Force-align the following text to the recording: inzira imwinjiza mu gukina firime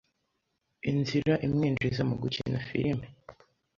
inzira 0.91 1.33
imwinjiza 1.45 2.01
mu 2.09 2.15
gukina 2.21 2.59
firime 2.67 3.07